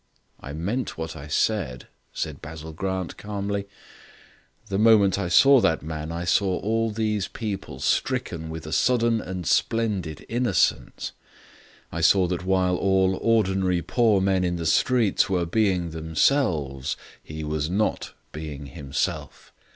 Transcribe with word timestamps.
"I 0.39 0.51
meant 0.51 0.97
what 0.97 1.15
I 1.15 1.27
said," 1.27 1.87
said 2.11 2.41
Basil 2.41 2.73
Grant 2.73 3.17
calmly. 3.17 3.67
"The 4.65 4.79
moment 4.79 5.19
I 5.19 5.27
saw 5.27 5.59
that 5.59 5.83
man, 5.83 6.11
I 6.11 6.23
saw 6.25 6.57
all 6.61 6.89
these 6.89 7.27
people 7.27 7.79
stricken 7.79 8.49
with 8.49 8.65
a 8.65 8.71
sudden 8.71 9.21
and 9.21 9.45
splendid 9.45 10.25
innocence. 10.27 11.11
I 11.91 12.01
saw 12.01 12.25
that 12.29 12.43
while 12.45 12.77
all 12.77 13.15
ordinary 13.21 13.83
poor 13.83 14.21
men 14.21 14.43
in 14.43 14.55
the 14.55 14.65
streets 14.65 15.29
were 15.29 15.45
being 15.45 15.91
themselves, 15.91 16.97
he 17.21 17.43
was 17.43 17.69
not 17.69 18.13
being 18.31 18.65
himself. 18.65 19.53